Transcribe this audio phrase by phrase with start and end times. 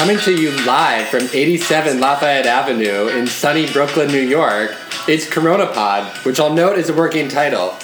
[0.00, 4.74] coming to you live from 87 Lafayette Avenue in sunny Brooklyn, New York.
[5.06, 7.74] It's Corona Pod, which I'll note is a working title.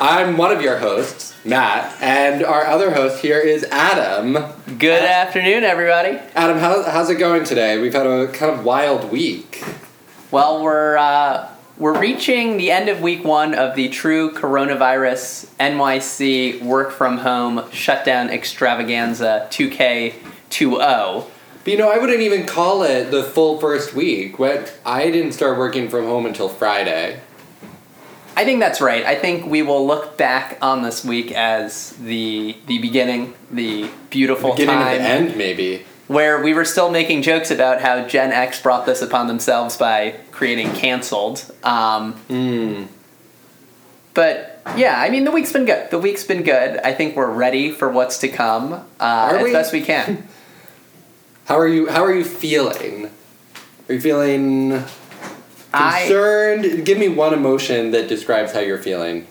[0.00, 4.38] I'm one of your hosts, Matt, and our other host here is Adam.
[4.76, 6.18] Good afternoon, everybody.
[6.34, 7.80] Adam, how, how's it going today?
[7.80, 9.62] We've had a kind of wild week.
[10.32, 11.48] Well, we're uh,
[11.78, 17.70] we're reaching the end of week one of the true coronavirus NYC work from home
[17.70, 21.28] shutdown extravaganza 2K20.
[21.64, 24.38] But you know, I wouldn't even call it the full first week.
[24.38, 27.20] What I didn't start working from home until Friday.
[28.36, 29.04] I think that's right.
[29.04, 34.52] I think we will look back on this week as the the beginning, the beautiful
[34.52, 35.84] Beginning time of the end, maybe.
[36.08, 40.14] where we were still making jokes about how Gen X brought this upon themselves by
[40.32, 41.44] creating canceled.
[41.62, 42.88] Um, Mm.
[44.14, 45.90] But yeah, I mean the week's been good.
[45.90, 46.78] The week's been good.
[46.78, 49.52] I think we're ready for what's to come uh, as we?
[49.52, 50.26] best we can.
[51.46, 51.88] How are you?
[51.88, 53.10] How are you feeling?
[53.88, 54.84] Are you feeling
[55.74, 56.86] I concerned?
[56.86, 59.26] Give me one emotion that describes how you're feeling.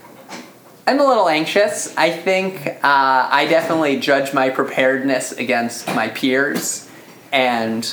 [0.86, 1.96] I'm a little anxious.
[1.96, 6.90] I think uh, I definitely judge my preparedness against my peers,
[7.32, 7.84] and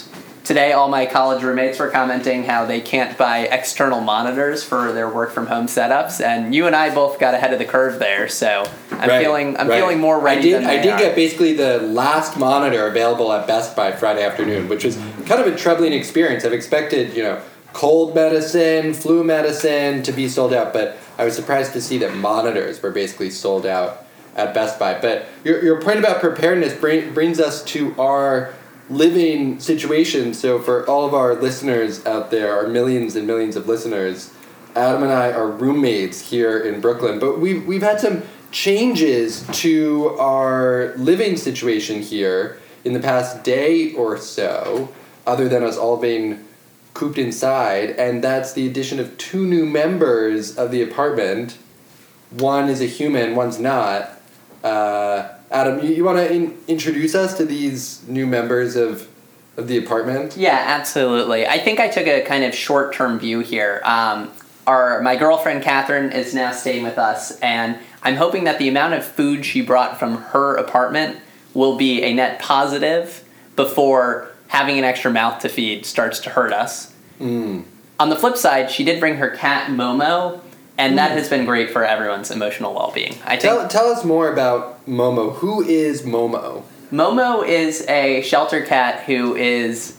[0.48, 5.06] today all my college roommates were commenting how they can't buy external monitors for their
[5.06, 8.28] work from home setups, and you and I both got ahead of the curve there.
[8.28, 9.78] So I'm Right, feeling I'm right.
[9.78, 10.66] feeling more ready I did.
[10.66, 10.98] I did are.
[10.98, 14.96] get basically the last monitor available at Best Buy Friday afternoon, which was
[15.26, 16.46] kind of a troubling experience.
[16.46, 17.42] I've expected, you know,
[17.74, 22.14] cold medicine, flu medicine to be sold out, but I was surprised to see that
[22.14, 24.98] monitors were basically sold out at Best Buy.
[24.98, 28.54] But your, your point about preparedness bring, brings us to our
[28.90, 30.34] living situation.
[30.34, 34.32] So for all of our listeners out there, our millions and millions of listeners,
[34.74, 40.16] Adam and I are roommates here in Brooklyn, but we've, we've had some changes to
[40.18, 44.88] our living situation here in the past day or so,
[45.26, 46.44] other than us all being
[46.94, 51.58] cooped inside, and that's the addition of two new members of the apartment.
[52.30, 54.20] One is a human, one's not.
[54.64, 59.08] Uh, Adam, you, you want to in- introduce us to these new members of,
[59.56, 60.36] of the apartment?
[60.36, 61.46] Yeah, absolutely.
[61.46, 63.80] I think I took a kind of short term view here.
[63.84, 64.30] Um,
[64.66, 68.94] our my girlfriend Catherine is now staying with us, and I'm hoping that the amount
[68.94, 71.18] of food she brought from her apartment
[71.54, 73.24] will be a net positive
[73.56, 76.94] before having an extra mouth to feed starts to hurt us.
[77.18, 77.64] Mm.
[77.98, 80.40] On the flip side, she did bring her cat Momo,
[80.78, 83.14] and that has been great for everyone's emotional well being.
[83.24, 85.34] I think Tell, tell us more about Momo.
[85.36, 86.62] Who is Momo?
[86.90, 89.96] Momo is a shelter cat who is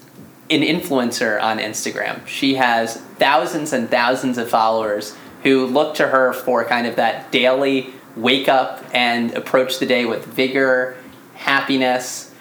[0.50, 2.26] an influencer on Instagram.
[2.26, 7.32] She has thousands and thousands of followers who look to her for kind of that
[7.32, 10.98] daily wake up and approach the day with vigor,
[11.36, 12.34] happiness.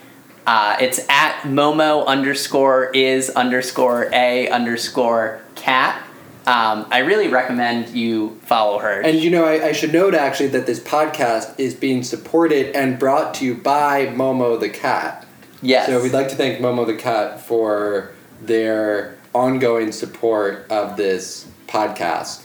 [0.47, 6.03] Uh, it's at Momo underscore is underscore a underscore cat.
[6.49, 9.03] Um, I really recommend you follow her.
[9.03, 12.99] And you know, I, I should note actually that this podcast is being supported and
[12.99, 15.27] brought to you by Momo the cat.
[15.61, 15.89] yes.
[15.89, 22.45] So we'd like to thank Momo the cat for their ongoing support of this podcast.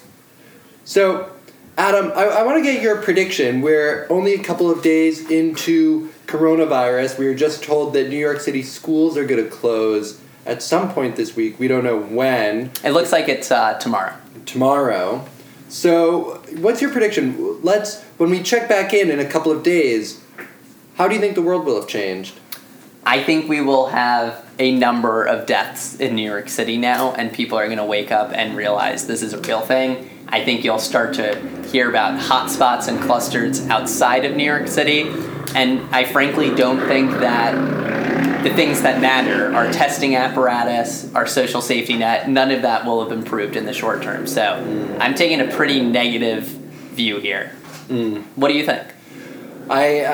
[0.84, 1.32] So,
[1.78, 3.62] Adam, I, I want to get your prediction.
[3.62, 7.18] We're only a couple of days into coronavirus.
[7.18, 10.92] We were just told that New York City schools are going to close at some
[10.92, 11.60] point this week.
[11.60, 12.72] We don't know when.
[12.84, 14.14] it looks like it's uh, tomorrow.
[14.46, 15.26] tomorrow.
[15.70, 17.62] So, what's your prediction?
[17.64, 20.22] Let's when we check back in in a couple of days.
[20.96, 22.40] How do you think the world will have changed?
[23.06, 27.34] I think we will have a number of deaths in New York City now, and
[27.34, 30.10] people are going to wake up and realize this is a real thing.
[30.28, 31.36] I think you'll start to
[31.68, 35.12] hear about hotspots and clusters outside of New York City,
[35.56, 37.56] and I frankly don't think that
[38.44, 43.02] the things that matter, our testing apparatus, our social safety net, none of that will
[43.04, 44.28] have improved in the short term.
[44.28, 47.52] So I'm taking a pretty negative view here.
[48.36, 48.88] What do you think?
[49.70, 50.06] I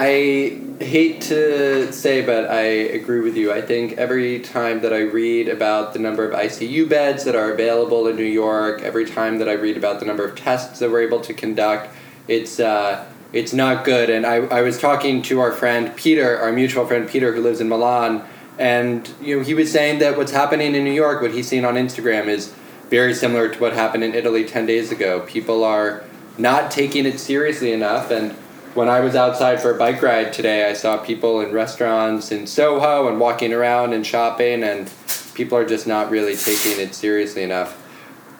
[0.80, 3.52] I hate to say, but I agree with you.
[3.52, 7.52] I think every time that I read about the number of ICU beds that are
[7.52, 10.90] available in New York, every time that I read about the number of tests that
[10.90, 11.94] we're able to conduct,
[12.28, 14.10] it's uh, it's not good.
[14.10, 17.62] And I, I was talking to our friend Peter, our mutual friend Peter, who lives
[17.62, 18.26] in Milan,
[18.58, 21.66] and you know he was saying that what's happening in New York, what he's seen
[21.66, 22.54] on Instagram, is
[22.90, 25.22] very similar to what happened in Italy ten days ago.
[25.22, 26.04] People are
[26.38, 28.32] not taking it seriously enough, and
[28.74, 32.48] when I was outside for a bike ride today, I saw people in restaurants in
[32.48, 34.92] Soho and walking around and shopping, and
[35.34, 37.76] people are just not really taking it seriously enough.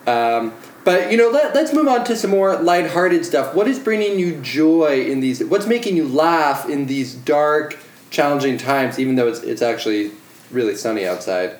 [0.08, 0.54] Um,
[0.84, 3.54] but you know, let, let's move on to some more lighthearted stuff.
[3.54, 5.44] What is bringing you joy in these?
[5.44, 7.78] What's making you laugh in these dark,
[8.10, 9.00] challenging times?
[9.00, 10.12] Even though it's it's actually
[10.52, 11.58] really sunny outside.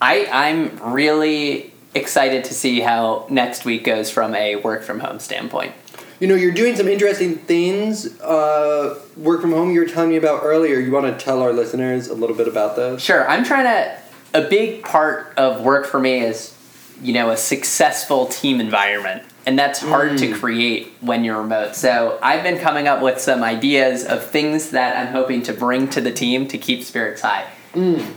[0.00, 5.20] I I'm really excited to see how next week goes from a work from home
[5.20, 5.74] standpoint.
[6.20, 8.18] You know, you're doing some interesting things.
[8.20, 9.72] Uh, work from home.
[9.72, 10.78] You were telling me about earlier.
[10.78, 13.02] You want to tell our listeners a little bit about those?
[13.02, 13.98] Sure, I'm trying to.
[14.32, 16.56] A big part of work for me is,
[17.02, 20.34] you know, a successful team environment, and that's hard to mm.
[20.34, 21.76] create when you're remote.
[21.76, 25.88] So I've been coming up with some ideas of things that I'm hoping to bring
[25.90, 27.46] to the team to keep spirits high.
[27.72, 28.14] Mm.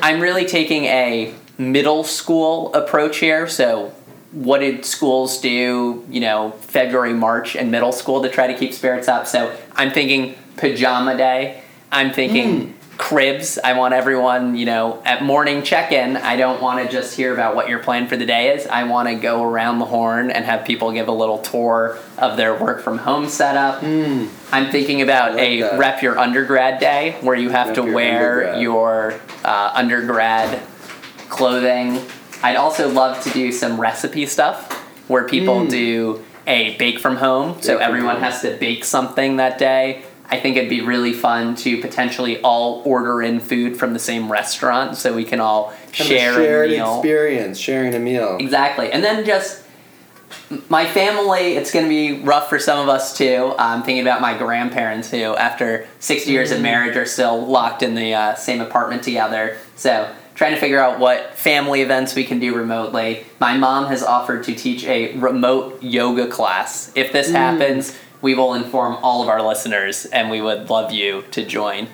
[0.00, 3.46] I'm really taking a middle school approach here.
[3.48, 3.92] So,
[4.30, 8.72] what did schools do, you know, February, March, and middle school to try to keep
[8.72, 9.26] spirits up?
[9.26, 11.62] So, I'm thinking pajama day.
[11.90, 12.72] I'm thinking mm.
[13.02, 13.58] Cribs.
[13.58, 17.34] I want everyone, you know, at morning check in, I don't want to just hear
[17.34, 18.64] about what your plan for the day is.
[18.68, 22.36] I want to go around the horn and have people give a little tour of
[22.36, 23.82] their work from home setup.
[23.82, 25.78] I'm thinking about like a that.
[25.80, 28.62] rep your undergrad day where you have Rep to your wear undergrad.
[28.62, 30.62] your uh, undergrad
[31.28, 32.00] clothing.
[32.42, 34.72] I'd also love to do some recipe stuff
[35.08, 37.60] where people do a bake from home.
[37.62, 37.80] so Mm.
[37.80, 38.24] everyone home.
[38.24, 40.02] has to bake something that day.
[40.30, 44.32] I think it'd be really fun to potentially all order in food from the same
[44.32, 46.98] restaurant so we can all Kind of a share shared a meal.
[46.98, 48.38] experience, sharing a meal.
[48.40, 48.90] Exactly.
[48.90, 49.62] And then just
[50.68, 53.54] my family, it's going to be rough for some of us too.
[53.58, 57.94] I'm thinking about my grandparents who, after 60 years of marriage, are still locked in
[57.94, 59.58] the uh, same apartment together.
[59.76, 63.26] So, trying to figure out what family events we can do remotely.
[63.38, 66.90] My mom has offered to teach a remote yoga class.
[66.94, 71.24] If this happens, we will inform all of our listeners and we would love you
[71.32, 71.88] to join.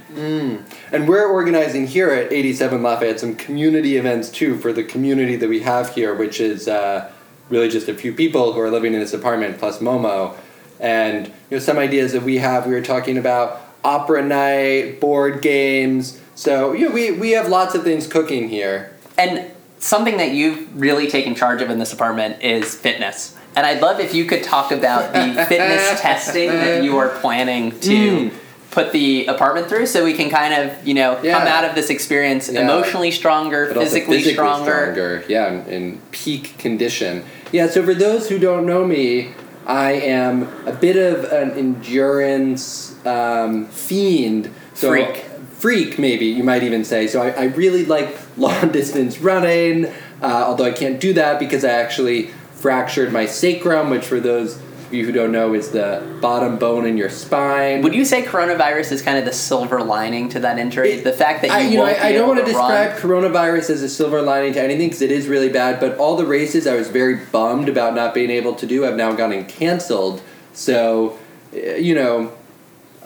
[0.92, 5.48] And we're organizing here at 87 Lafayette some community events too for the community that
[5.48, 7.10] we have here, which is uh,
[7.48, 10.36] really just a few people who are living in this apartment plus Momo.
[10.78, 15.40] And you know, some ideas that we have, we were talking about opera night, board
[15.40, 16.20] games.
[16.34, 18.94] So you know, we, we have lots of things cooking here.
[19.16, 23.37] And something that you've really taken charge of in this apartment is fitness.
[23.56, 27.78] And I'd love if you could talk about the fitness testing that you are planning
[27.80, 27.88] to
[28.28, 28.30] Mm.
[28.70, 31.38] put the apartment through so we can kind of, you know, Yeah.
[31.38, 32.60] come out of this experience Yeah.
[32.60, 34.92] emotionally stronger, physically, physically stronger.
[34.92, 35.24] stronger.
[35.28, 37.24] Yeah, in, in peak condition.
[37.50, 37.66] Yeah.
[37.68, 39.32] So for those who don't know me,
[39.66, 44.50] I am a bit of an endurance um, fiend.
[44.74, 45.24] So Freak.
[45.58, 47.08] Freak, maybe you might even say.
[47.08, 49.86] So I, I really like long distance running.
[50.22, 54.56] Uh, although I can't do that because I actually fractured my sacrum, which for those
[54.56, 57.82] of you who don't know is the bottom bone in your spine.
[57.82, 60.92] Would you say coronavirus is kind of the silver lining to that injury?
[60.92, 62.70] It- the fact that you, I, you know, I, I don't want to run?
[62.70, 65.78] describe coronavirus as a silver lining to anything because it is really bad.
[65.78, 68.96] But all the races I was very bummed about not being able to do have
[68.96, 70.20] now gotten canceled.
[70.52, 71.18] So,
[71.52, 72.32] eh, you know,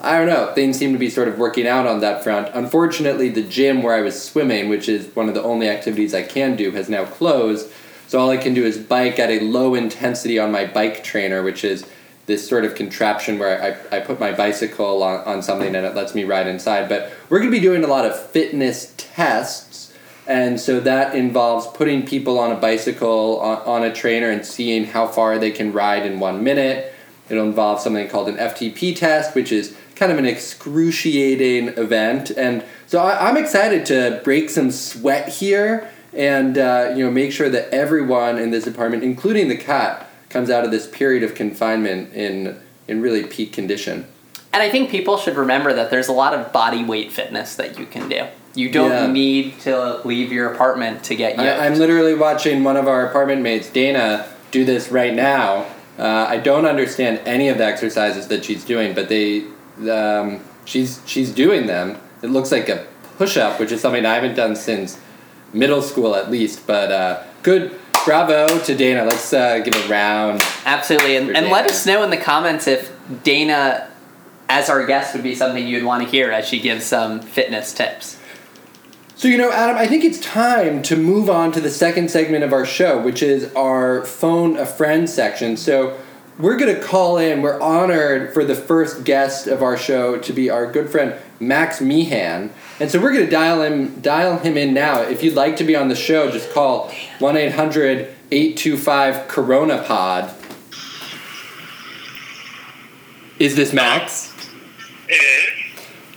[0.01, 0.51] I don't know.
[0.53, 2.49] Things seem to be sort of working out on that front.
[2.53, 6.23] Unfortunately, the gym where I was swimming, which is one of the only activities I
[6.23, 7.69] can do, has now closed.
[8.07, 11.41] So all I can do is bike at a low intensity on my bike trainer,
[11.41, 11.85] which is
[12.25, 13.61] this sort of contraption where
[13.91, 16.87] I, I put my bicycle on, on something and it lets me ride inside.
[16.87, 19.93] But we're going to be doing a lot of fitness tests.
[20.25, 24.85] And so that involves putting people on a bicycle on, on a trainer and seeing
[24.85, 26.93] how far they can ride in one minute.
[27.29, 32.31] It'll involve something called an FTP test, which is kind of an excruciating event.
[32.31, 37.31] And so I, I'm excited to break some sweat here and uh, you know make
[37.31, 41.35] sure that everyone in this apartment, including the cat, comes out of this period of
[41.35, 44.05] confinement in in really peak condition.
[44.51, 47.79] And I think people should remember that there's a lot of body weight fitness that
[47.79, 48.27] you can do.
[48.55, 49.07] You don't Yeah.
[49.11, 51.59] need to leave your apartment to get yoked.
[51.59, 55.65] I, I'm literally watching one of our apartment mates, Dana, do this right now.
[55.97, 59.45] Uh, I don't understand any of the exercises that she's doing, but they,
[59.89, 61.97] um, she's she's doing them.
[62.21, 62.85] It looks like a
[63.17, 64.99] push-up, which is something I haven't done since
[65.53, 66.67] middle school at least.
[66.67, 69.05] But uh, good, bravo to Dana.
[69.05, 70.41] Let's uh, give a round.
[70.65, 72.91] Absolutely, and, and let us know in the comments if
[73.23, 73.89] Dana,
[74.49, 77.73] as our guest, would be something you'd want to hear as she gives some fitness
[77.73, 78.19] tips.
[79.15, 82.43] So, you know, Adam, I think it's time to move on to the second segment
[82.43, 85.55] of our show, which is our phone a friend section.
[85.55, 85.97] So,
[86.37, 90.33] we're going to call in, we're honored for the first guest of our show to
[90.33, 92.51] be our good friend Max Meehan.
[92.79, 95.01] And so, we're going to dial him, dial him in now.
[95.01, 100.33] If you'd like to be on the show, just call 1 800 825 CoronaPod.
[103.39, 104.33] Is this Max?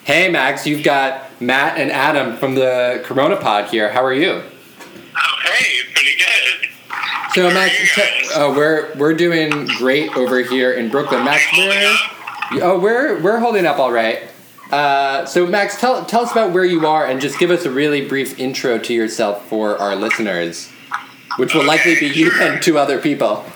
[0.04, 3.90] Hey, Max, you've got Matt and Adam from the Corona Pod here.
[3.90, 4.30] How are you?
[4.30, 6.35] Oh, hey, pretty good.
[7.36, 7.98] So, Max,
[8.34, 11.22] uh, we're we're doing great over here in Brooklyn.
[11.22, 11.44] Max,
[12.62, 14.22] oh we're we're holding up all right.
[14.72, 17.70] Uh, so Max, tell tell us about where you are, and just give us a
[17.70, 20.70] really brief intro to yourself for our listeners,
[21.36, 23.44] which will likely be you and two other people.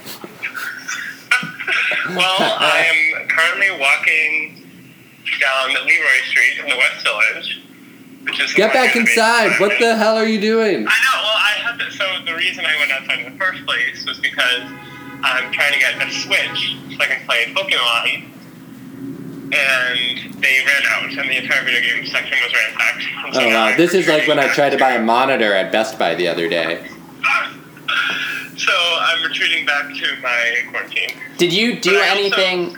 [2.11, 4.67] Well, I am currently walking
[5.41, 7.63] down Leroy Street in the West Village,
[8.55, 9.59] Get back inside.
[9.61, 10.77] What the hell are you doing?
[10.77, 11.23] I know.
[11.23, 11.91] Well, I had to.
[11.93, 14.63] So the reason I went outside in the first place was because
[15.23, 18.25] I'm trying to get a Switch so I can play Pokemon,
[19.53, 23.05] and they ran out, and the entire video game section was ransacked.
[23.33, 25.99] So Oh wow, this is like when I tried to buy a monitor at Best
[25.99, 26.87] Buy the other day.
[28.57, 31.17] So I'm retreating back to my quarantine.
[31.39, 32.77] Did you do But anything?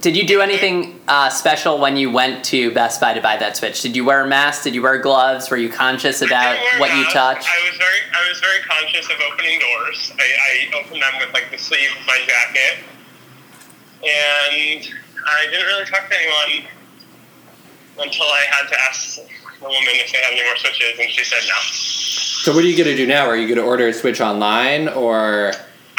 [0.00, 3.56] Did you do anything uh, special when you went to Best Buy to buy that
[3.56, 3.80] Switch?
[3.80, 4.62] Did you wear a mask?
[4.64, 5.50] Did you wear gloves?
[5.50, 7.14] Were you conscious about didn't what you mask.
[7.14, 7.48] touched?
[7.48, 10.12] I was very, I was very conscious of opening doors.
[10.18, 12.84] I, I opened them with like the sleeve of my jacket,
[14.04, 14.94] and
[15.26, 16.68] I didn't really talk to anyone
[17.98, 19.22] until I had to ask the
[19.62, 21.54] woman if they had any more switches, and she said no.
[21.62, 23.26] So what are you gonna do now?
[23.26, 25.52] Are you gonna order a Switch online or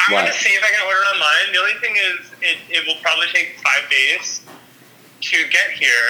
[0.08, 0.20] I'm what?
[0.26, 1.52] gonna see if I can order online.
[1.52, 4.40] The only thing is, it, it will probably take five days
[5.20, 6.08] to get here.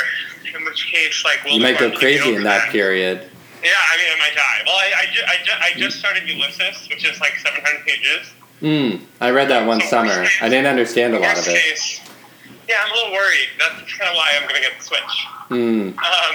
[0.57, 3.29] In which case, like, we'll You might go crazy in that period.
[3.63, 4.63] Yeah, I mean, I might die.
[4.65, 8.31] Well, I, I, ju- I, ju- I just started Ulysses, which is like 700 pages.
[8.61, 9.05] Hmm.
[9.21, 10.23] I read that one So summer.
[10.25, 11.61] case- I didn't understand a lot of it.
[11.61, 12.01] case,
[12.69, 13.49] yeah, I'm a little worried.
[13.59, 15.27] That's kind of why I'm gonna get the Switch.
[15.49, 15.89] Hmm.
[15.99, 16.35] Um,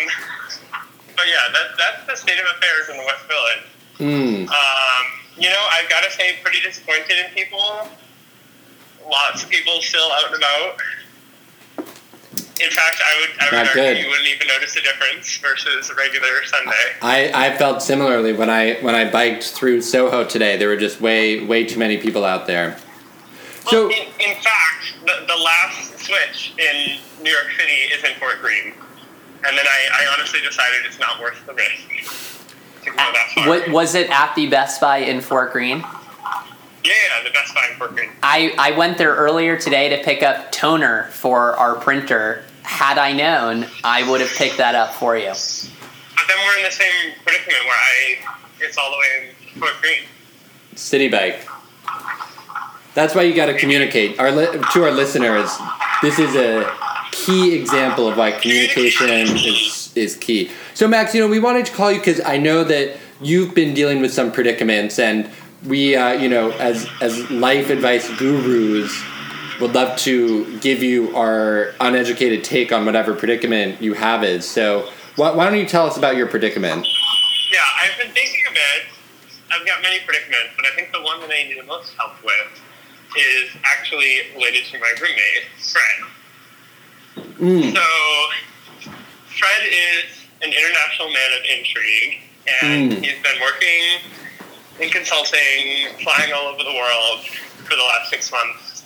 [1.15, 3.65] but yeah, that, that's the state of affairs in the West Village.
[3.97, 4.49] Hmm.
[4.49, 5.05] Um,
[5.37, 7.87] you know, I've got to say, pretty disappointed in people.
[9.09, 10.79] Lots of people still out and about.
[12.61, 13.97] In fact, I would, I would Not argue good.
[13.97, 16.71] you wouldn't even notice a difference versus a regular Sunday.
[17.01, 20.55] I, I felt similarly when I when I biked through Soho today.
[20.55, 22.77] There were just way way too many people out there.
[23.69, 28.13] So well, in, in fact, the, the last switch in New York City is in
[28.19, 28.73] Fort Greene.
[29.45, 32.42] And then I, I honestly decided it's not worth the risk
[32.83, 33.47] to go that far.
[33.47, 35.79] What, was it at the Best Buy in Fort Greene?
[35.79, 38.09] Yeah, yeah, the Best Buy in Fort Greene.
[38.21, 42.43] I, I went there earlier today to pick up toner for our printer.
[42.63, 45.27] Had I known, I would have picked that up for you.
[45.27, 48.17] But then we're in the same predicament where I
[48.61, 50.03] it's all the way in Fort Greene.
[50.75, 51.45] city bike.
[52.93, 54.19] That's why you got to communicate.
[54.19, 55.49] Our li- to our listeners,
[56.01, 56.61] this is a
[57.25, 60.51] key example of why communication is is key.
[60.73, 63.73] So Max, you know, we wanted to call you because I know that you've been
[63.73, 65.29] dealing with some predicaments, and
[65.65, 68.91] we, uh, you know, as as life advice gurus,
[69.59, 74.47] would love to give you our uneducated take on whatever predicament you have is.
[74.47, 76.87] So why, why don't you tell us about your predicament?
[77.51, 78.93] Yeah, I've been thinking a bit.
[79.51, 82.13] I've got many predicaments, but I think the one that I need the most help
[82.23, 82.61] with
[83.15, 86.09] is actually related to my roommate, Fred.
[87.15, 87.73] Mm.
[87.75, 87.83] So,
[89.27, 92.21] Fred is an international man of intrigue,
[92.61, 93.03] and Mm.
[93.03, 94.01] he's been working
[94.79, 97.25] in consulting, flying all over the world
[97.67, 98.83] for the last six months,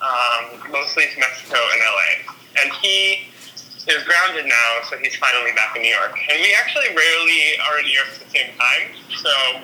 [0.00, 2.32] um, mostly to Mexico and LA.
[2.62, 3.28] And he
[3.88, 6.18] is grounded now, so he's finally back in New York.
[6.30, 9.60] And we actually rarely are in New York at the same time, so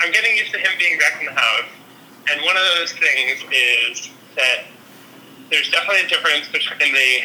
[0.00, 1.68] I'm getting used to him being back in the house.
[2.30, 4.64] And one of those things is that
[5.50, 7.20] there's definitely a difference between the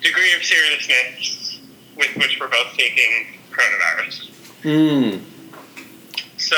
[0.00, 1.60] degree of seriousness
[1.96, 4.30] with which we're both taking coronavirus.
[4.62, 5.22] Mm.
[6.38, 6.56] So,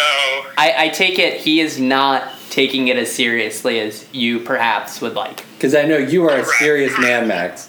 [0.56, 5.14] I, I take it he is not taking it as seriously as you perhaps would
[5.14, 5.44] like.
[5.56, 7.68] Because I know you are a serious man, Max.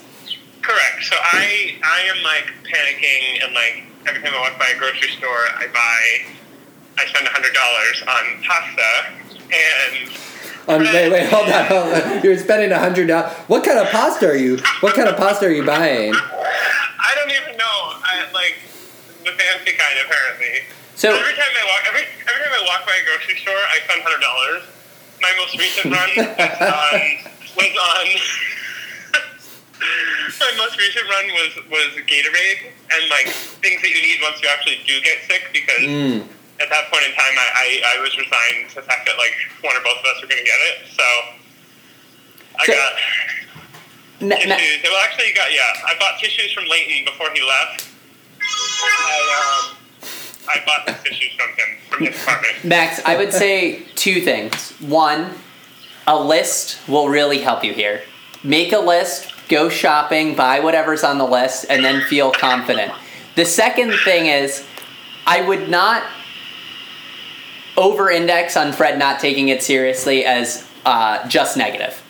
[0.62, 1.02] correct.
[1.02, 5.10] So I I am like panicking and like every time I walk by a grocery
[5.10, 6.32] store, I buy,
[6.98, 9.12] I spend hundred dollars on pasta
[9.52, 10.10] and
[10.68, 12.22] Um, wait, wait, hold on, hold on.
[12.24, 13.32] You're spending a hundred dollars.
[13.46, 14.58] What kind of pasta are you?
[14.80, 16.12] What kind of pasta are you buying?
[16.14, 17.76] I don't even know.
[18.02, 18.56] I like
[19.24, 20.66] the fancy kind apparently.
[20.96, 23.78] So every time I walk, every every time I walk by a grocery store, I
[23.84, 24.62] spend hundred dollars.
[25.22, 26.26] My most recent run was
[26.66, 27.00] on
[27.56, 28.06] was on.
[30.40, 33.28] my most recent run was was Gatorade and like
[33.62, 36.26] things that you need once you actually do get sick because Mm.
[36.60, 37.48] At that point in time I,
[37.84, 39.32] I, I was resigned to the fact that like
[39.62, 40.76] one or both of us were going to get it.
[40.92, 41.04] So
[42.58, 42.92] I So- got
[44.18, 44.82] tissues.
[44.82, 45.60] Well, actually, got yeah.
[45.86, 47.86] I bought tissues from Leighton before he left.
[48.40, 50.08] I um,
[50.48, 52.64] I bought the tissues from him from his apartment.
[52.64, 54.72] Max, I would say two things.
[54.80, 55.32] One,
[56.06, 58.02] a list will really help you here.
[58.42, 62.92] Make a list, go shopping, buy whatever's on the list, and then feel confident.
[63.34, 64.64] The second thing is,
[65.26, 66.04] I would not
[67.76, 72.02] over index on Fred not taking it seriously as uh, just negative.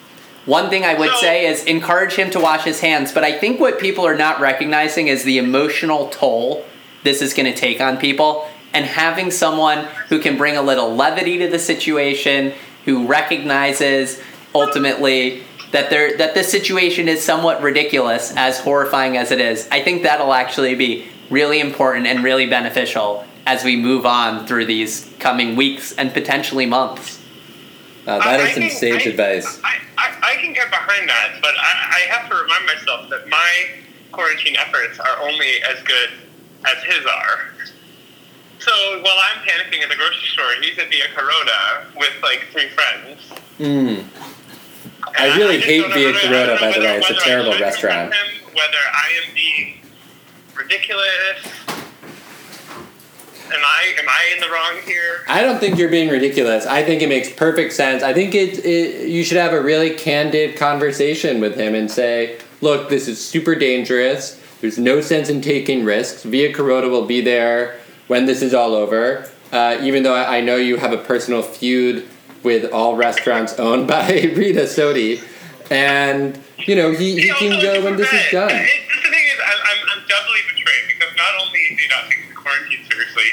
[0.44, 3.32] One thing I would So- say is encourage him to wash his hands, but I
[3.32, 6.64] think what people are not recognizing is the emotional toll
[7.02, 8.48] this is going to take on people.
[8.72, 12.52] And having someone who can bring a little levity to the situation,
[12.84, 14.20] who recognizes
[14.54, 15.42] ultimately
[15.72, 20.02] that there that this situation is somewhat ridiculous, as horrifying as it is, I think
[20.02, 25.56] that'll actually be really important and really beneficial as we move on through these coming
[25.56, 27.22] weeks and potentially months.
[28.06, 29.60] Uh, that I- is I some can- sage I- advice.
[29.64, 33.28] I, I, I can get behind that, but I, I have to remind myself that
[33.28, 33.50] my
[34.12, 36.10] quarantine efforts are only as good
[36.66, 37.52] as his are.
[38.58, 38.72] So
[39.02, 43.20] while I'm panicking at the grocery store, he's at Via Carota with like three friends.
[43.58, 44.04] Mm.
[45.18, 46.96] I really hate Via Carota, by the way.
[46.98, 48.12] It's a I terrible restaurant.
[48.12, 49.78] Him, whether I am being
[50.54, 51.46] ridiculous.
[53.52, 55.24] Am I am I in the wrong here?
[55.28, 56.66] I don't think you're being ridiculous.
[56.66, 58.02] I think it makes perfect sense.
[58.02, 62.38] I think it, it you should have a really candid conversation with him and say,
[62.60, 64.40] "Look, this is super dangerous.
[64.60, 66.24] There's no sense in taking risks.
[66.24, 69.28] Via Carota will be there when this is all over.
[69.52, 72.08] Uh, even though I, I know you have a personal feud
[72.42, 75.22] with all restaurants owned by Rita Sodi,
[75.70, 78.70] and you know he, he can go when this is done." It,
[79.04, 82.10] the thing is, I'm, I'm, I'm doubly betrayed because not only did he not
[82.64, 83.24] the seriously,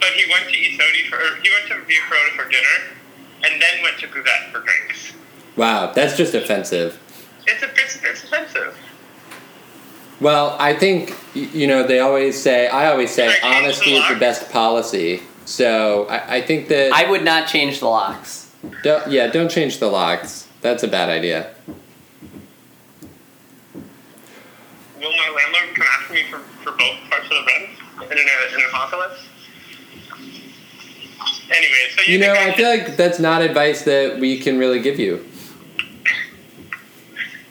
[0.00, 2.96] but he went to I Sodi for he went to Via Carota for dinner,
[3.44, 5.12] and then went to Buvette for drinks.
[5.56, 6.98] Wow, that's just offensive.
[7.46, 8.76] It's a it's, it's offensive.
[10.20, 12.68] Well, I think you know they always say.
[12.68, 15.22] I always say I honesty the is the best policy.
[15.44, 18.52] So I, I think that I would not change the locks.
[18.82, 20.48] don't, yeah, don't change the locks.
[20.60, 21.54] That's a bad idea.
[24.98, 27.68] Will my landlord come after me for, for both parts of the rent
[28.02, 29.26] in an, an apocalypse?
[31.48, 34.58] Anyway, so you, You know, think I feel like that's not advice that we can
[34.58, 35.24] really give you.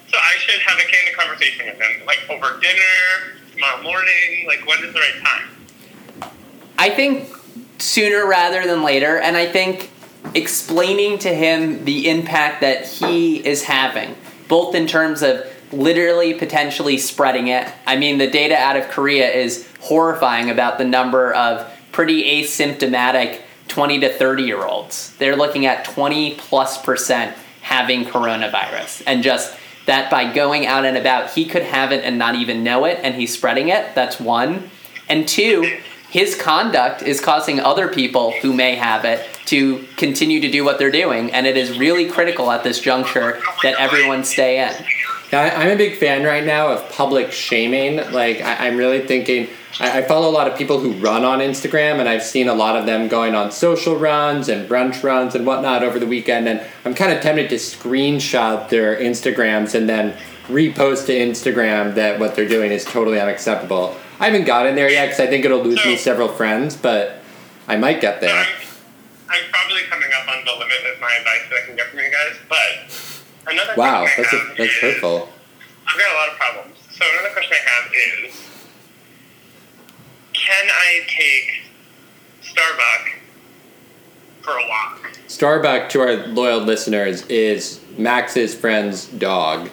[0.08, 4.46] so I should have a candid conversation with him, like over dinner tomorrow morning.
[4.48, 6.32] Like, when is the right time?
[6.78, 7.30] I think
[7.78, 9.91] sooner rather than later, and I think
[10.34, 14.15] explaining to him the impact that he is having,
[14.50, 17.72] both in terms of literally potentially spreading it.
[17.88, 23.41] I mean, the data out of Korea is horrifying about the number of pretty asymptomatic
[23.67, 25.15] 20 to 30 year olds.
[25.17, 30.98] They're looking at 20 plus percent having coronavirus, and just that by going out and
[30.98, 33.93] about, he could have it and not even know it, and he's spreading it.
[33.93, 34.69] That's one.
[35.08, 40.50] And two, his conduct is causing other people who may have it to continue to
[40.50, 44.60] do what they're doing, and it is really critical at this juncture that everyone stay
[44.67, 44.74] in.
[45.32, 47.98] Now, I'm a big fan right now of public shaming.
[48.12, 49.50] Like, I'm really thinking.
[49.80, 52.54] I, I follow a lot of people who run on Instagram, and I've seen a
[52.54, 56.48] lot of them going on social runs and brunch runs and whatnot over the weekend.
[56.48, 60.16] And I'm kind of tempted to screenshot their Instagrams and then
[60.48, 63.98] repost to Instagram that what they're doing is totally unacceptable.
[64.20, 67.22] I haven't gotten there yet because I think it'll lose me several friends, but
[67.68, 68.34] I might get there.
[68.34, 68.46] I'm,
[69.28, 72.00] I'm probably coming up on the limit of my advice that I can get from
[72.00, 75.30] you guys, but another Wow, question that's a, that's is, hurtful.
[75.88, 76.78] I've got a lot of problems.
[76.92, 77.92] So another question I have
[78.30, 78.55] is,
[80.36, 81.63] can I take
[82.41, 83.19] Starbuck
[84.41, 85.12] for a walk?
[85.28, 89.69] Starbuck, to our loyal listeners, is Max's friend's dog.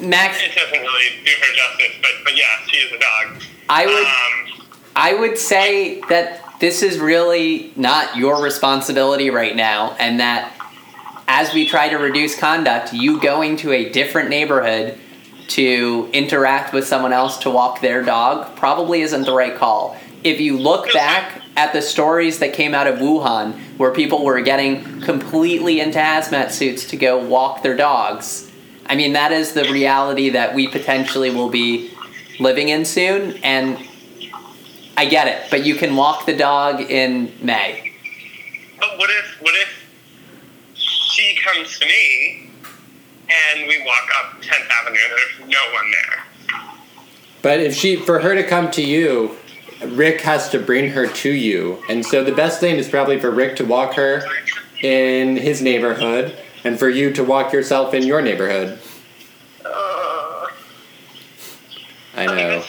[0.00, 3.42] Max, It doesn't really do her justice, but but yeah, she is a dog.
[3.68, 9.96] I would Um, I would say that this is really not your responsibility right now,
[9.98, 10.52] and that
[11.28, 14.98] as we try to reduce conduct, you going to a different neighborhood
[15.48, 19.96] to interact with someone else to walk their dog probably isn't the right call.
[20.24, 24.40] If you look back at the stories that came out of Wuhan, where people were
[24.40, 28.50] getting completely into hazmat suits to go walk their dogs,
[28.86, 31.90] I mean, that is the reality that we potentially will be
[32.38, 33.78] living in soon, and
[34.96, 37.92] I get it, but you can walk the dog in May.
[38.78, 39.86] but what if what if
[40.74, 42.45] she comes to me
[43.54, 46.24] and we walk up 10th Avenue there's no one there?
[47.42, 49.36] But if she, for her to come to you,
[49.84, 53.30] Rick has to bring her to you, and so the best thing is probably for
[53.30, 54.22] Rick to walk her
[54.82, 58.78] in his neighborhood, and for you to walk yourself in your neighborhood.
[59.64, 60.46] Uh,
[62.14, 62.64] I know.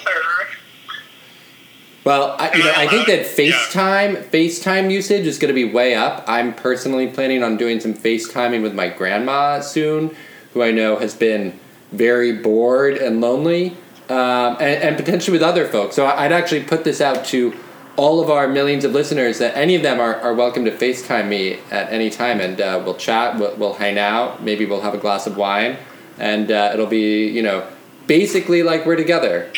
[2.08, 3.26] Well, I, you know, I think that.
[3.26, 6.24] FaceTime FaceTime usage is going to be way up.
[6.26, 10.16] I'm personally planning on doing some FaceTiming with my grandma soon,
[10.54, 11.60] who I know has been
[11.92, 13.78] very bored and lonely,
[14.10, 15.96] um, and, and potentially with other folks.
[15.96, 17.54] So I'd actually put this out to
[17.98, 21.28] all of our millions of listeners that any of them are, are welcome to FaceTime
[21.28, 24.94] me at any time and uh, we'll chat, we'll, we'll hang out, maybe we'll have
[24.94, 25.78] a glass of wine,
[26.20, 27.68] and uh, it'll be, you know,
[28.06, 29.52] basically like we're together.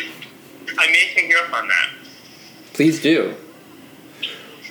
[0.77, 1.89] I may take you up on that.
[2.73, 3.35] Please do.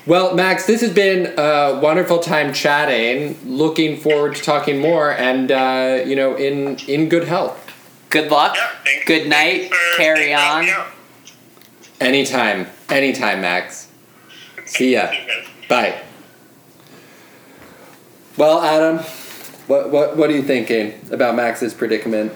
[0.09, 3.39] Well, Max, this has been a wonderful time chatting.
[3.45, 7.71] Looking forward to talking more, and uh, you know, in in good health.
[8.09, 8.57] Good luck.
[8.57, 9.05] Yeah.
[9.05, 9.71] Good night.
[9.99, 10.65] Carry on.
[10.65, 10.93] helping.
[12.01, 13.91] Anytime, anytime, Max.
[14.65, 15.13] See ya.
[15.69, 16.01] Bye.
[18.39, 19.05] Well, Adam,
[19.67, 22.33] what what what are you thinking about Max's predicament?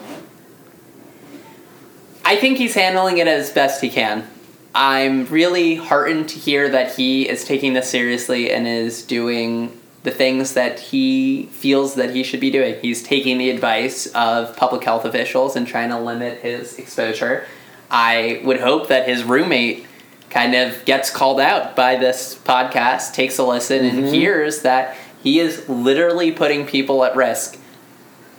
[2.23, 4.27] I think he's handling it as best he can.
[4.75, 10.11] I'm really heartened to hear that he is taking this seriously and is doing the
[10.11, 12.75] things that he feels that he should be doing.
[12.81, 17.45] He's taking the advice of public health officials and trying to limit his exposure.
[17.89, 19.85] I would hope that his roommate
[20.29, 24.13] kind of gets called out by this podcast, takes a listen, and mm-hmm.
[24.13, 27.59] hears that he is literally putting people at risk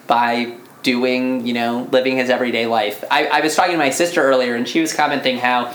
[0.07, 3.05] by doing, you know, living his everyday life.
[3.11, 5.73] I, I was talking to my sister earlier and she was commenting how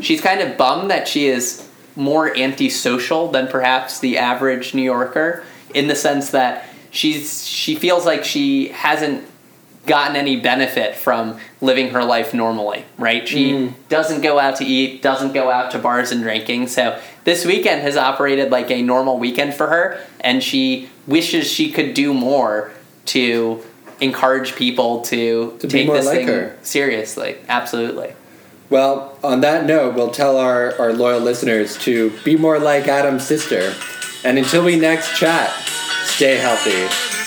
[0.00, 5.44] she's kind of bummed that she is more antisocial than perhaps the average New Yorker
[5.74, 9.28] in the sense that she's she feels like she hasn't
[9.86, 13.26] gotten any benefit from living her life normally, right?
[13.26, 13.74] She mm.
[13.88, 16.68] doesn't go out to eat, doesn't go out to bars and drinking.
[16.68, 21.72] So this weekend has operated like a normal weekend for her and she wishes she
[21.72, 22.70] could do more
[23.06, 23.60] to
[24.00, 26.58] encourage people to, To take this like thing her.
[26.62, 27.36] seriously.
[27.48, 28.14] Absolutely.
[28.72, 33.22] Well, on that note, we'll tell our, our loyal listeners to be more like Adam's
[33.22, 33.74] sister.
[34.24, 35.50] And until we next chat,
[36.06, 37.21] stay healthy.